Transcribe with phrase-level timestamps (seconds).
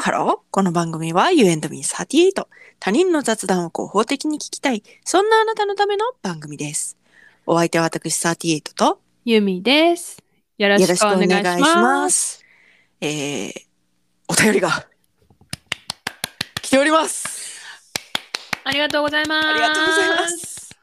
[0.00, 0.50] Hello hello。
[0.50, 2.46] この番組は You and me38。
[2.78, 4.82] 他人の雑談を合法的に聞きたい。
[5.04, 6.96] そんなあなたのための番組です。
[7.44, 10.16] お相手は私38とゆみです。
[10.56, 11.82] よろしくお願願いしいしま。
[11.82, 12.44] ますす。
[13.02, 13.52] えー、
[14.26, 14.86] お便りが
[16.62, 17.60] 来ております。
[18.64, 19.48] ありがとうございます。
[19.48, 20.28] ありがとうございま。
[20.28, 20.78] す。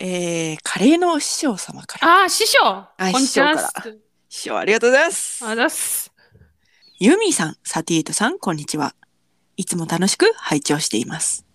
[0.00, 2.22] えー、カレーの師匠様から。
[2.22, 2.58] あー、師匠。
[2.58, 3.56] はいこんにちは。
[3.56, 3.84] 師匠か
[4.28, 5.46] 師匠ありがとうございます。
[5.46, 6.07] あざっす。
[7.00, 8.96] ユミさん、サティエイトさん、こんにちは。
[9.56, 11.46] いつも楽しく拝聴しています。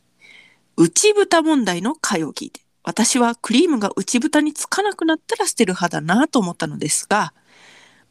[0.77, 7.33] 内蓋問題の回を聞いて、私はクリームが内蓋につかなくなったら捨てる派だなと思ったのですが、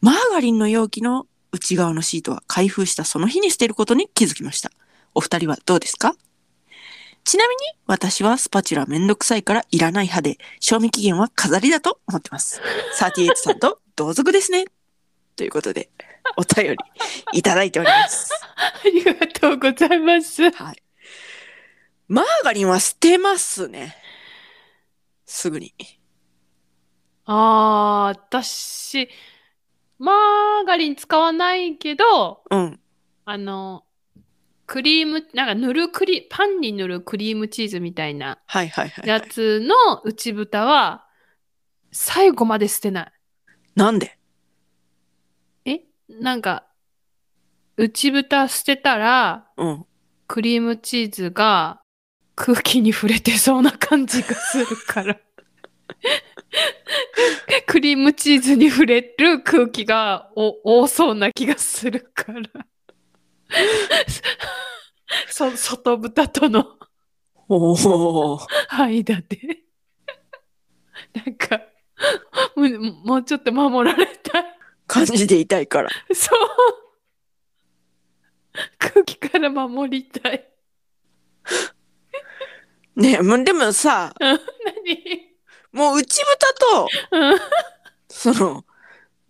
[0.03, 4.71] マーガリンの容器の内側のシートは開封したその日に捨てることに気づきました。
[5.15, 6.15] お二人はどうですか？
[7.25, 12.61] ちなみに私はスパチュラめんどくさいからいらない派で、賞味期限は飾りだと思ってます。
[12.93, 14.67] サティエイトさんと同族ですね。
[15.35, 15.89] ということで、
[16.37, 16.77] お便り
[17.33, 18.31] いただいております。
[18.57, 20.51] ありがとうございます。
[20.51, 20.83] はい。
[22.09, 23.97] マーガリンは捨てますね。
[25.27, 25.75] すぐに。
[27.25, 29.09] あー、私、
[29.99, 32.81] マーガリン使わないけど、うん。
[33.25, 33.85] あの、
[34.67, 39.21] クリーム、なんか塗るクリ、パンに塗るクリームチーズみたいなはいはいはい、はい。
[39.21, 41.07] やつの内蓋は、
[41.93, 43.13] 最後まで捨てない。
[43.75, 44.07] なんで？
[44.07, 44.22] え
[46.21, 46.67] なんか、
[47.77, 49.87] 内蓋捨てたら、うん。
[50.27, 51.83] クリームチーズが
[52.35, 55.19] 空気に触れてそうな感じがするから。
[57.67, 62.43] クリームチーズに触れる空気がお多そうな気がするから。
[65.29, 66.79] そ外蓋との
[67.49, 67.73] お
[68.35, 68.41] お。
[68.71, 69.65] 間で。
[71.13, 71.61] なんか
[72.57, 74.45] もう、もうちょっと守られたい。
[74.93, 75.91] 感じでいたいから。
[76.15, 76.39] そう。
[78.79, 80.47] 空気から守りたい。
[82.97, 84.37] ねえ、もうでもさ、何？
[85.73, 87.39] もう内蓋と、うん
[88.11, 88.67] その、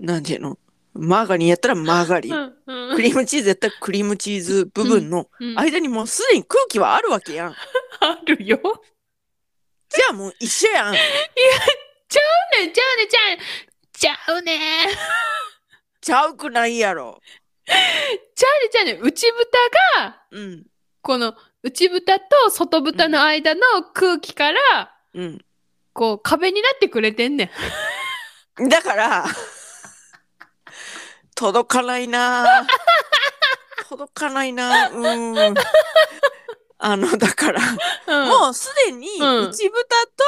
[0.00, 0.58] なんていうの、
[0.94, 2.34] マーガリンやったらマーガリン。
[2.34, 7.54] うんうんクリームチーズやったらクリームチーズ部分のうん間にもうすでに空気はあるわけやん。
[8.00, 8.60] あるよ。
[9.88, 10.92] じゃあもう一緒やん。
[10.92, 10.98] ね
[12.08, 12.20] ちゃ
[12.60, 13.08] うねちゃうね
[13.92, 14.58] ちゃうね
[16.02, 17.20] ちゃうくないやろ。
[17.66, 20.66] ちゃうねちゃうね内蓋がうん。
[21.00, 23.60] この内蓋と外蓋の間の
[23.94, 24.58] 空気から
[25.14, 25.44] うん。
[25.92, 27.50] こう壁になってくれてんね
[28.60, 28.68] ん。
[28.68, 29.24] だから、
[31.34, 32.66] 届かないな
[33.88, 35.54] 届かないなうん。
[36.78, 37.60] あの、だから、
[38.08, 39.72] うん、もうすでにうん内蓋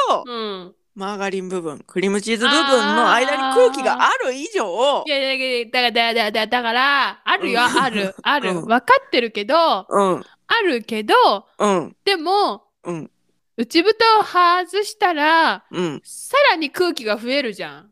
[0.07, 0.75] とうん。
[0.95, 11.15] マーガリン部分、クリームチーズ部分の間に空気がある以上い、やいやいやだからだからだからだからあるようんあるあるうん分かってるけどうん、あるけど
[11.59, 13.11] うん、でもうん、
[13.57, 16.01] 内蓋を外したらうん。
[16.03, 17.91] さらに空気が増えるじゃん。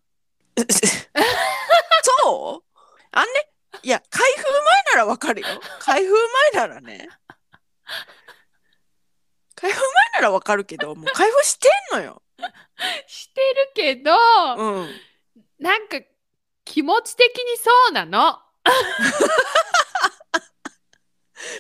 [2.24, 2.80] そう？
[3.12, 3.50] あんね、
[3.82, 4.52] いや、開封前
[4.94, 5.48] ならわかるよ。
[5.80, 6.14] 開封
[6.54, 7.10] 前ならね。
[9.56, 9.80] 開封
[10.14, 12.22] 前ならわかるけど、もう開封してんのよ。
[13.08, 14.12] してるけど、
[14.58, 14.90] うん。
[15.60, 16.00] なんか
[16.66, 18.40] 気持ち的にそうなの。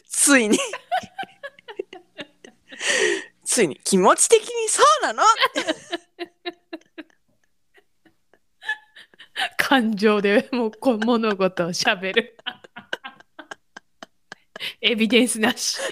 [0.07, 0.57] ついに。
[3.43, 5.23] ついに気持ち的にそうなの？
[9.57, 12.37] 感情でもうこ物事をしゃべる。
[14.81, 15.79] エビデンスなし。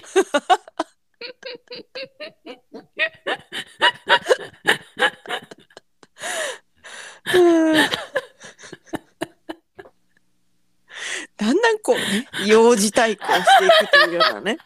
[11.36, 14.58] だんだんこうね、幼児対抗していくというようなね。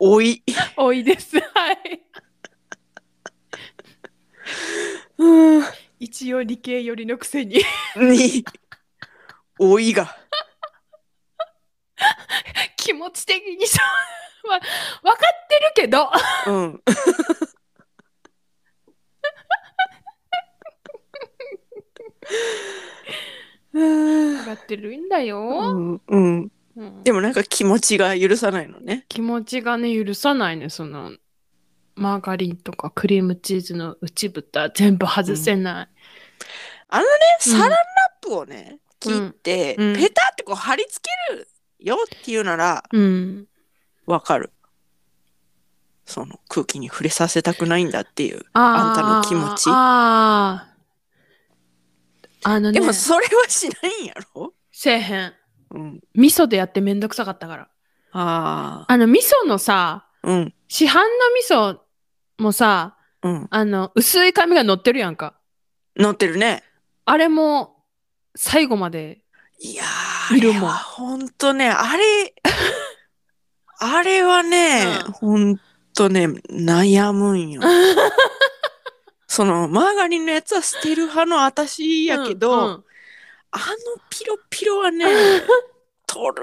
[0.00, 0.42] 老い。
[0.76, 1.38] 多いです。
[1.38, 2.02] はい。
[5.18, 5.64] うん。
[5.98, 7.62] 一応理系寄りのくせに
[7.96, 8.44] に、
[9.58, 10.16] 老いが。
[12.76, 13.78] 気持ち的にそ
[14.44, 14.48] う。
[14.48, 14.60] まあ、
[15.02, 16.10] 分かってるけど。
[16.46, 16.82] うん。
[23.72, 25.38] 分かってるんだよ。
[25.38, 26.52] うん、うん。
[26.76, 29.04] うんでもなんか気持ちが許さないのね。
[29.08, 31.12] 気持ちがね許さないねその
[31.94, 35.92] マーガリンとかクリームチーズの内蓋全部外せない、うん
[37.40, 37.78] サランラッ
[38.20, 41.48] プをね、切って、うんペタってこう貼り付ける
[41.80, 43.46] よっていうならうん、
[44.06, 44.52] わかる。
[46.04, 48.44] その空気に触れさせたくないんだっていう。
[48.52, 50.71] ああんたの気持ちあ
[52.44, 54.54] ああのねでもそれはしないんやろ？
[54.70, 55.34] せえへん。
[55.74, 56.00] うん。
[56.14, 57.68] 味噌でやってめんどくさかったから。
[58.12, 58.92] ああ。
[58.92, 60.54] あの、味噌のさ、うん。
[60.68, 61.00] 市販の
[61.36, 61.78] 味噌
[62.38, 63.46] もさ、うん。
[63.50, 65.34] あの、薄い紙が乗ってるやんか。
[65.96, 66.62] 乗ってるね。
[67.04, 67.76] あれも、
[68.34, 69.22] 最後まで。
[69.60, 72.34] いやー、いるもんほんとね、あれ、
[73.78, 75.60] あれはね、うんほん
[75.94, 77.60] とね、悩むんよ。
[79.32, 82.84] その、マーガリンのやつは捨てる派の私やけど、うんうん
[83.54, 83.64] あの
[84.08, 85.04] ピロピロはね、
[86.06, 86.42] 取る、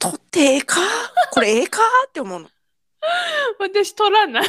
[0.00, 0.80] 取ってええか？
[1.30, 1.80] これええか？
[2.08, 2.50] って思うの。
[3.60, 4.48] 私取らない。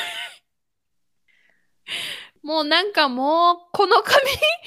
[2.42, 4.20] もうなんかもう、この紙、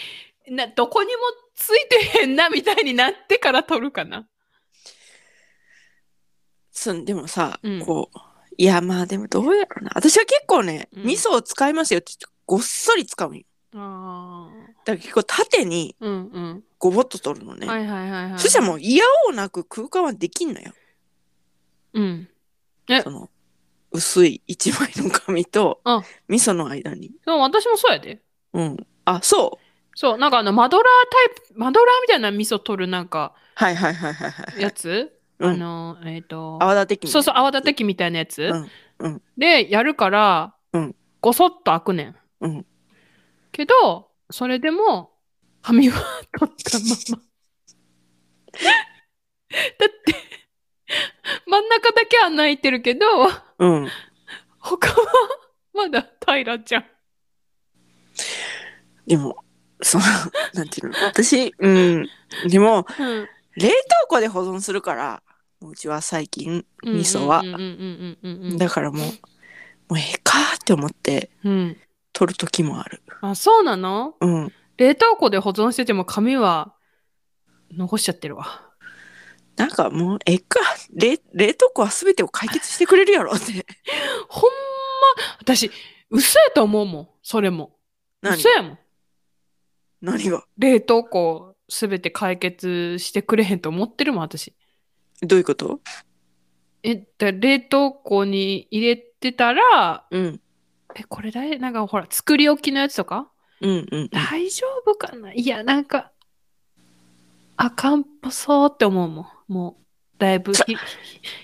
[0.56, 1.22] な、どこにも
[1.56, 4.28] ついてへんなみたいになってから取るかな。
[6.70, 8.18] そでもさ、うんこう、
[8.56, 9.90] いやまあでもどうやろうな。
[9.96, 12.12] 私は結構ね、うん味噌を使いますよって
[12.46, 13.44] ごっそり使うんよ。
[13.76, 14.48] あ
[14.84, 16.06] だから結構縦にあ。
[16.06, 16.64] うんうん。
[16.78, 17.66] ごぼっと取るのね。
[17.66, 18.38] はいはいはいはい。
[18.38, 20.72] そしたらもう嫌をなく空間はできんのよ。
[21.94, 22.28] うん。
[22.88, 23.30] えその
[23.90, 27.12] 薄い一枚の紙とあ味噌の間に。
[27.24, 28.20] そう私もそうやで。
[28.52, 28.76] うん。
[29.04, 29.64] あ、そう。
[29.94, 30.86] そう、なんかあの、マドラー
[31.36, 34.60] タイプ、マドラーみたいな味噌取るなんか、はいはいはいはいはい。
[34.60, 42.16] やつ、うんあの、えっ、と、泡立て器そうそう、泡立て器みたいなやつ、うんうんで、やるから、うんごそっと開くねん。
[42.44, 42.66] うん
[43.52, 45.12] けど、それでも、
[45.62, 46.00] 紙は
[46.38, 47.22] 取ったまま。
[49.78, 50.14] だって、
[51.46, 53.06] 真ん中だけ穴開いてるけど、
[53.58, 53.88] うん。
[54.58, 54.96] 他は
[55.72, 56.84] まだ平らじゃん。
[59.06, 59.44] でも、
[59.80, 60.04] その、
[60.54, 62.08] なんていうの、私、うん。
[62.48, 63.28] でも、うん。
[63.56, 63.74] 冷凍
[64.08, 65.22] 庫で保存するから、
[65.60, 69.10] うちは最近、味噌はうんうんうんうんうんうんだからもう、も
[69.90, 71.76] うええかって思ってうん。
[72.14, 73.02] 取る時もある。
[73.20, 74.14] あ、そうなの？
[74.20, 74.52] うん。
[74.78, 76.74] 冷凍庫で保存してても紙は
[77.70, 78.70] 残しちゃってるわ。
[79.56, 80.58] なんかもう、ええか？
[80.94, 83.44] 冷冷凍庫は全てを解決してくれるやろって。
[84.28, 84.50] ほんま、
[85.40, 85.70] 私、
[86.10, 87.08] 嘘やと思うもん。
[87.22, 87.76] それも。
[88.22, 88.78] 何嘘やもん。
[90.00, 90.44] 何が？
[90.58, 94.54] 冷凍庫すべて解決してくれへんと思ってるもん、私。
[95.22, 95.80] どういうこと？
[96.82, 100.40] え、で冷凍庫に入れてたら、うん。
[100.96, 103.30] え、これだい、なんかほら、作り置きのやつとか？
[103.60, 104.08] うんうんうん。
[104.10, 105.32] 大丈夫かな？
[105.32, 106.12] いや、なんか、
[107.56, 109.52] あかんぽそうって思うもん。
[109.52, 110.62] もう、だいぶひ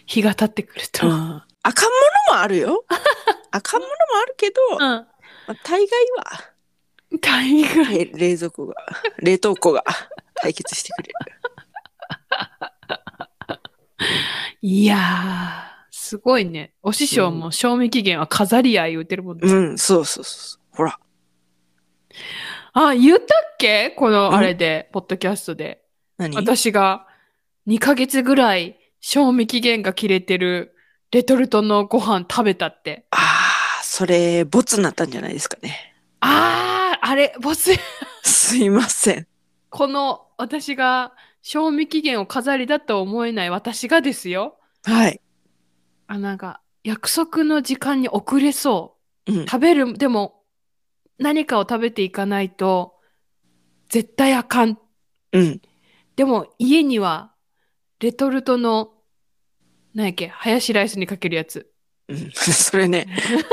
[0.06, 1.06] 日が経ってくると。
[1.06, 1.14] うん。
[1.14, 1.97] うんあかんも
[2.31, 2.87] のもあるよ。
[3.50, 5.06] あかんものもあるけど、ま
[5.47, 6.25] あ、大概は
[7.20, 8.06] 大概。
[8.06, 8.75] 冷冷蔵庫が、
[9.19, 9.85] 冷凍庫が
[10.37, 11.14] 解決してくれる。
[14.62, 15.00] いやー、
[16.10, 16.72] すごいね。
[16.82, 19.48] お師匠も賞味期限は飾り合い言うてるもんね。
[19.48, 20.76] うん、そうそうそう。
[20.76, 20.98] ほら。
[22.72, 23.28] あ、言ったっ
[23.60, 23.90] け？
[23.90, 25.84] こうんのあれで、ポッドキャストで。
[26.18, 26.34] 何？
[26.34, 27.06] 私が
[27.68, 30.74] 2ヶ月ぐらい賞味期限が切れてる
[31.12, 33.06] レトルトのご飯食べたって。
[33.12, 33.16] あ
[33.80, 35.94] あ、それ、ボツになったんじゃないですかね。
[36.18, 37.70] あー、あれ、ボス、
[38.24, 39.28] すいません。
[39.68, 44.56] この私が賞味期限を飾りだと思えない私がですよ。
[44.82, 45.20] はい。
[46.10, 48.96] あ、なんか、約束の時間に遅れそ
[49.28, 49.32] う。
[49.32, 49.46] うん。
[49.46, 50.42] 食べる、でも、
[51.18, 52.96] 何かを食べていかないと、
[53.88, 54.76] 絶対あかん。
[55.32, 55.62] うん。
[56.16, 57.32] でも、家には、
[58.00, 58.93] レトルトの、
[59.94, 61.70] 何やっけ、ハヤシライスにかけるやつ。
[62.08, 62.32] うん。
[62.34, 63.06] それね、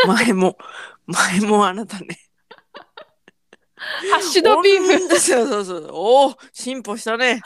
[0.08, 0.58] 前も、
[1.06, 2.18] 前もあなたね。
[4.12, 5.10] ハッシュドビーフ。
[5.10, 5.20] フ。
[5.20, 5.90] そうそうそう。
[5.92, 7.40] おお、進歩したね。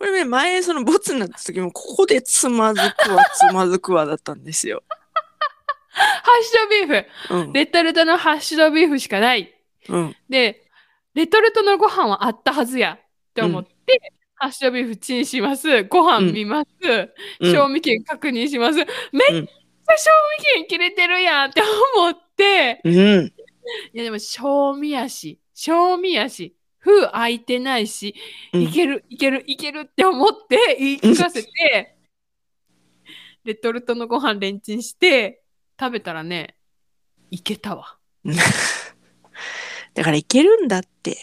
[0.00, 4.82] これね、前、そのボツになった時も、ここでつまずくわ、つまずくわだったんですよ。
[5.92, 6.06] ハ
[6.40, 7.34] ッシュドビーフ。
[7.34, 7.52] うん。
[7.52, 9.54] レトルトのハッシュドビーフしかない。
[9.90, 10.16] うん。
[10.30, 10.64] で、
[11.12, 13.00] レトルトのご飯はあったはずやっ
[13.34, 13.70] て思って、
[14.36, 15.84] ハッシュドビーフチンします。
[15.84, 16.68] ご飯見ます。
[17.40, 18.78] うん賞味期限確認します。
[18.78, 19.46] めっちゃ賞味
[20.38, 21.60] 期限切れてるやんって
[21.96, 23.26] 思って、うん。
[23.92, 28.14] いやでも賞味やし、賞味やし、封開いてないし、
[28.52, 31.96] うんいける、いける、いけるって思って言い聞かせて、
[33.44, 35.42] レトルトのご飯レンチンして、
[35.78, 36.56] 食べたらね、
[37.30, 37.98] いけたわ。
[39.94, 41.16] だからいけるんだって。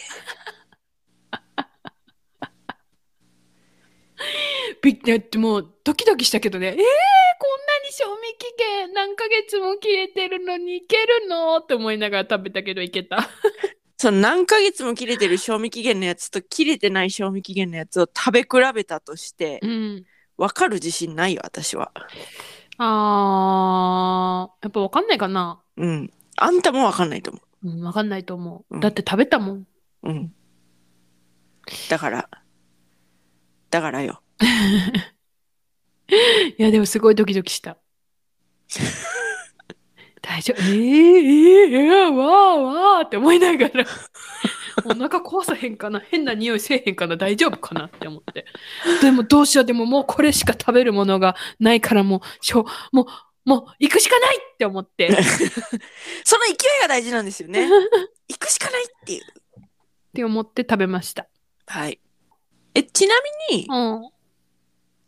[4.82, 11.58] びってもうドキドキしたけどね、えー、こんなに賞味期限何ヶ月も切れてるのにいけるの？
[11.58, 13.28] って思いながら食べたけどいけた。
[13.98, 20.04] その何ヶ月も切れてる賞味期限のやつと切れてない賞味期限のやつを食べ比べたとしてうん。
[20.36, 21.90] 分かる自信ないよ私は。
[22.78, 26.12] あー、やっぱわかんないかなうん。
[26.36, 28.74] あんたも分かんないと思うん、わかんないと思う。
[28.74, 29.66] うんだって食べたもん。
[30.04, 30.08] う。
[30.08, 30.32] うん。
[31.90, 32.30] だから
[33.70, 34.22] だからよ。
[36.56, 37.76] いや、でもすごいドキドキした。
[40.38, 40.62] 大丈夫。
[40.62, 42.62] えー、えー、えー、わー
[42.96, 43.84] わーって思いながら、
[44.84, 45.98] お腹壊さへんかな？
[45.98, 47.16] 変な匂いせえへんかな？
[47.16, 48.46] 大丈夫かなって思って。
[49.02, 49.64] でもどうしよう？
[49.64, 53.06] でももうこれしか食べるものがないからもう、しょもう、
[53.44, 55.10] もう行くしかないって思って。
[56.22, 57.68] その勢いが大事なんですよね。
[58.28, 59.22] 行くしかないっていう。
[59.22, 59.24] っ
[60.14, 61.26] て思って食べました。
[61.66, 61.98] はい。
[62.74, 63.14] え、ちな
[63.50, 64.10] みに、うん。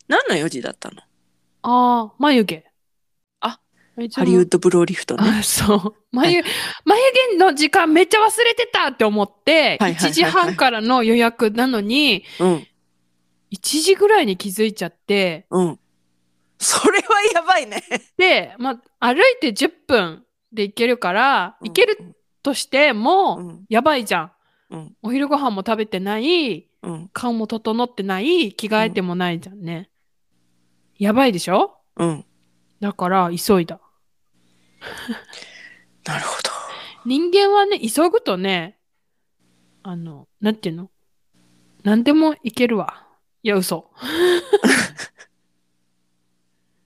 [0.09, 1.01] 何の用事だったの？
[1.61, 2.70] ああ、眉毛。
[4.05, 5.23] あ、ハハリウッドブローリフトね。
[5.39, 5.95] あ、そう。
[6.11, 6.43] 眉、
[6.85, 12.67] 眉毛の時間めっちゃ忘れてたって思って、はいはいはいはい1時半からの予約なのに、うん、
[13.51, 15.79] 1時ぐらいに気づいちゃって、うん。
[16.59, 17.83] それはやばいね。
[18.17, 24.31] で、まあ、歩いて10分で行けるから、行けるとしても、うん、やばいじゃん。
[24.69, 29.89] うん、お昼ご飯も食べてない、うん、顔も整ってない、着替えてもないじゃんね。
[30.97, 31.79] やばいでしょ？
[31.97, 32.25] うん。
[32.79, 33.79] だから、急いだ。
[36.05, 36.49] なるほど。
[37.05, 38.77] 人間はね、急ぐとね、
[39.83, 40.91] あの、なんていうの？
[41.83, 43.07] 何でもいけるわ。
[43.43, 43.89] いや、嘘。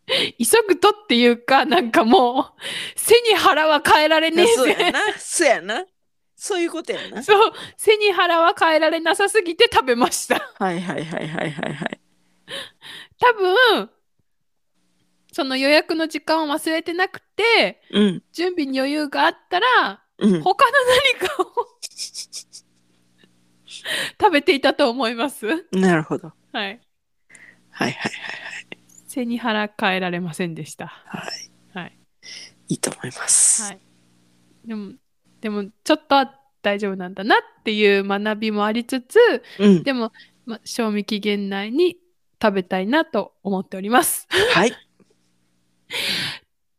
[0.08, 2.46] 急ぐとっていうか、なんかもう、
[2.96, 4.54] 背に腹は変えられねえぜ。
[4.54, 5.00] そうやな。
[5.18, 5.86] そうやな。
[6.36, 7.24] そういうことやな。
[7.24, 10.54] そう、背に腹は変えられなさすぎて食べました。
[10.60, 12.00] はいはいはいはいはいはい。
[13.20, 13.90] 多分、
[15.34, 20.42] その予約の時間を忘れてなくて、うん、準備に余裕があったら、うん。
[20.42, 20.72] 他の
[21.20, 21.46] 何かを
[24.20, 25.46] 食べていたと思います？
[25.72, 26.32] なるほど。
[26.52, 26.80] はい。
[27.72, 30.88] はいはいはい背に腹変えられませんでした。
[30.88, 31.22] はい。
[31.74, 31.84] はい。
[31.84, 31.98] はい。
[32.68, 33.64] いいと思います。
[33.64, 33.80] はい。
[34.66, 34.94] でも、
[35.40, 39.18] でも、ちょっとは大丈夫なんだなっていう学びもありつつ、
[39.60, 39.84] うん。
[39.84, 40.12] でも、
[40.46, 41.98] ま、賞味期限内に
[42.42, 44.28] 食べたいなと思っております。
[44.54, 44.74] はい。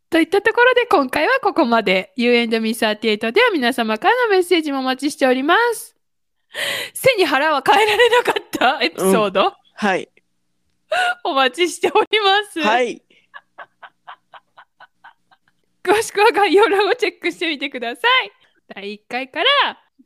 [0.08, 5.96] といったところで今回はここまで You and me38 では皆様からのメッセージもお待ちしております。
[6.94, 10.08] 背に腹は変えられなかったエピソード、はい。
[11.24, 12.60] お待ちしております。
[12.60, 13.02] はい。
[15.82, 18.32] 詳しくは概要欄をチェックしてみてください。
[18.74, 19.46] 第1回から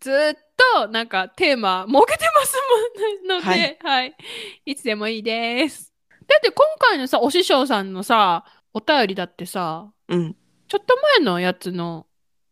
[0.01, 0.15] ずっ
[0.75, 2.57] となんかテーマ設けてます
[3.29, 4.17] もんので、ははい
[4.67, 5.93] い、いつでもいいです。
[6.27, 10.37] だって今回のさ、お師匠さんのさ、お便りだってさ、うん。
[10.69, 12.07] ちょっと前のやつの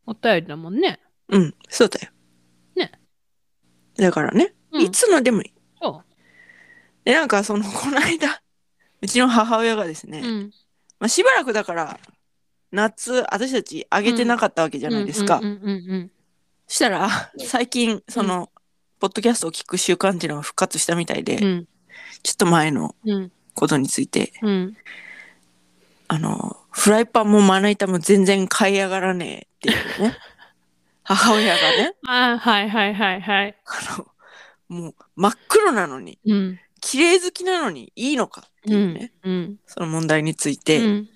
[0.06, 1.00] お便りだもんね。
[1.28, 1.54] うん。
[1.68, 2.10] そうだよ。
[2.76, 2.92] ね。
[3.96, 5.52] だからね、うんいつのでもいい。
[5.80, 6.02] そ
[7.04, 8.42] で、なんかその、 この間、
[9.00, 10.26] うちの母親がですね、う。
[10.26, 10.50] うん。
[10.98, 12.00] まあ、しばらくだから、
[12.70, 15.40] 夏、私たちあげてなかったわけじゃないですか。
[16.66, 17.08] そしたら、
[17.38, 18.50] 最近、その、
[18.98, 21.68] ポッドキャストを聞く習慣っていうのが復活したみたいで、うん
[22.22, 24.76] ちょっと前のうんことについて、うん
[26.08, 30.16] あの、フライパンもまな板も全然買い上がらねえっていうね。
[31.04, 33.56] 母親がね、あーはいはいはいはい。
[33.64, 34.06] あの、
[34.68, 41.08] もう真っ黒なのに、うん綺麗好きなのにいいのかってういうね、んうんその問題について、うん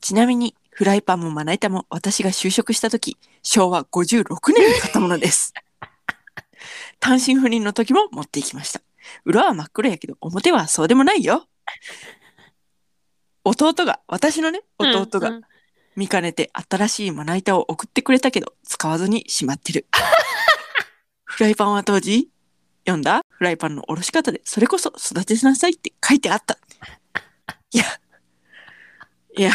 [0.00, 5.54] ちなみに、フライパンもまな板も私が就職した時、昭和56年に買ったものです。
[7.00, 8.82] 単身赴任の時も持っていきました。
[9.24, 11.46] 裏は真っ黒やけど、表はそうでもないよ。
[13.44, 15.42] 弟が、私のね、弟がうん
[15.96, 19.86] 見かねて新しいまな板を送ってくれたけど、使わずにしまってる。
[21.24, 22.30] フライパンは当時、
[22.84, 23.22] 読んだ？
[23.28, 26.58] フライパンのおろし方で、それこそ育てなさいって書いてあった。
[27.70, 27.84] いや、
[29.36, 29.52] いや、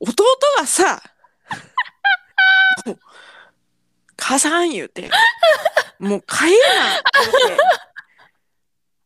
[0.00, 0.24] 弟
[0.58, 1.02] がさ、
[4.16, 5.10] 母さん言うて、
[5.98, 7.62] もう買えな、言うて、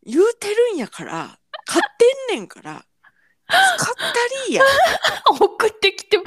[0.06, 1.96] 言うてるんやから、買っ
[2.28, 2.84] てんねんから、
[3.78, 4.62] 使ったりや。
[5.40, 6.18] 送ってきて、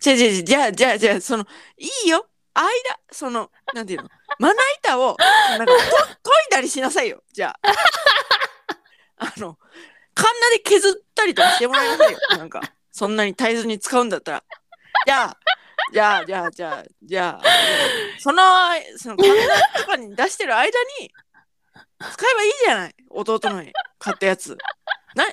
[0.00, 2.26] じゃじゃじゃじゃじゃその、いいよ。
[2.54, 2.66] 間、
[3.12, 7.22] その、なんていうの、まな板を、なんか、と、研いだりしなさいよ。
[7.32, 7.58] じゃあ。
[9.18, 9.58] あの、
[10.14, 12.18] カンナで削ったりとかしてもらいなさいよ。
[12.30, 14.44] なんか、そんなに絶えずに使うんだったら。
[15.06, 15.38] じゃあ、
[15.92, 17.48] じゃあ、じゃあ、じゃあ、じゃあ、
[18.18, 18.42] その、
[18.96, 20.66] その、カンナとかに出してる間
[21.00, 21.12] に、
[22.12, 22.94] 使えばいいじゃない。
[23.10, 23.64] 弟の
[23.98, 24.56] 買ったやつ。
[25.14, 25.30] な、悲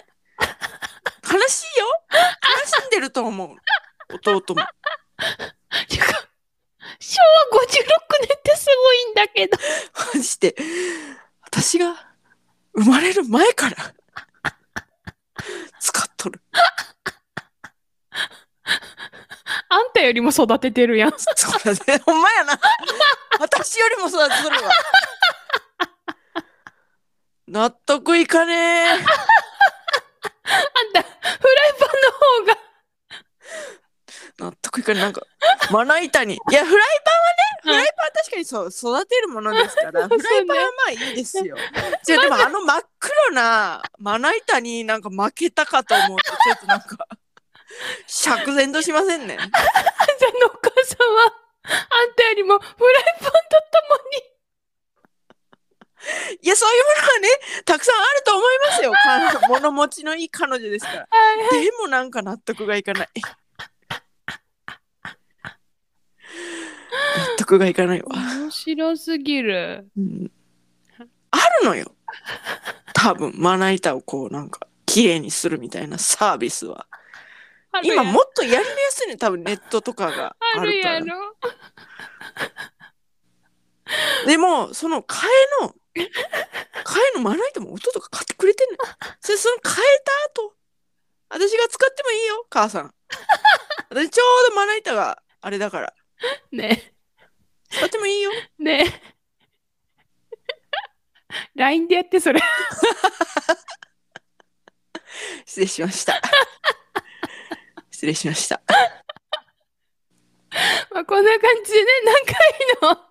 [1.47, 1.85] しいよ。
[2.11, 2.17] 悲
[2.83, 3.55] しんでると思う。
[4.13, 4.41] 弟も。
[5.87, 6.27] てか
[6.99, 7.19] 昭
[7.51, 7.65] 和56
[8.27, 9.57] 年ってすごいんだけど。
[10.13, 10.55] マジで、
[11.41, 11.95] 私が
[12.73, 13.75] 生まれる前から
[15.79, 16.41] 使っとる。
[19.69, 21.13] あんたよりも育ててるやん。
[21.17, 21.97] そうだね。
[22.05, 22.59] ほんまやな。
[23.39, 24.71] 私よりも育てとるわ。
[27.47, 28.91] 納得いかねえ。
[28.91, 31.07] あんた、フライ
[31.79, 32.57] パンの方が。
[34.39, 34.93] 納得いか。
[34.93, 35.21] なんか、
[35.71, 36.35] まな板に。
[36.35, 41.57] いや、フライパンはね、フライパンは確かにそう、育てるものですから、 フライパンはまあいいですよ。
[42.03, 47.07] じゃあでもあの真っ黒なまな板になんか負けたかと思うと、ちょっとなんか、
[48.07, 49.37] 釈然としませんね。
[49.39, 49.67] あんたの
[50.47, 54.35] お母さんは、あんたよりもフライパンだったもんに。
[56.41, 57.29] いや、そういうものはね、
[57.65, 58.93] たくさんあると思いますよ。
[59.49, 61.07] 物持ちのいい彼女ですから。
[61.51, 63.07] でもなんか納得がいかない。
[67.17, 68.07] 納得がいかないわ。
[68.13, 69.87] 面白すぎる。
[69.97, 70.31] うん
[71.31, 71.91] あるのよ。
[72.93, 76.87] 多分、まな板をこうなんか、綺麗にするみたいなサービスは。
[77.83, 79.17] 今もっとやりやすいね。
[79.17, 80.77] 多分ネットとかがある。
[80.77, 81.35] やろ。
[84.25, 85.25] でも、その替
[85.61, 86.07] えの、替
[87.15, 88.79] えのまな板も音とか買ってくれてんのよ。
[89.19, 90.03] それその替え
[90.33, 90.53] た後、
[91.29, 92.93] 私が使ってもいいよ、母さん。
[93.89, 95.93] 私ちょうどまな板があれだから、
[96.51, 96.94] ね
[97.75, 98.31] 使ってもいいよ。
[98.59, 99.15] え、ねえ。
[101.55, 102.39] LINE でやってそれ。
[105.45, 106.21] 失礼しました。
[107.91, 108.61] 失礼しました。
[110.91, 113.05] まあ、こんな感じでね、何回の。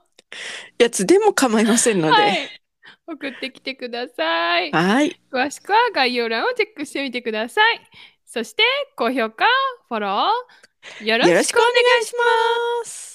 [0.79, 2.15] やつでも構いませんので。
[2.15, 2.61] はい。
[3.07, 4.71] 送ってきてください。
[4.73, 5.21] はい。
[5.31, 7.81] 詳しくは概要欄をチェックしてみてください。
[8.25, 8.63] そして、
[8.97, 9.45] 高評価、
[9.89, 13.14] フォロー、よろよろしくお願しくお願いしいします。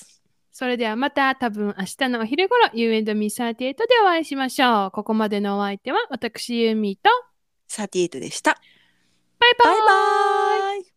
[0.59, 4.91] それではまた多分明日のお昼頃 You and me38 でお会いしましょう。
[4.91, 7.09] ここまでのお相手は私ユーミーと
[7.69, 8.59] 38でした。
[9.39, 10.88] バイバイバイバーイ